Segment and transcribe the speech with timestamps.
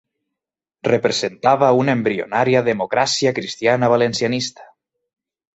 [0.87, 4.71] Representava una embrionària democràcia cristiana valencianista.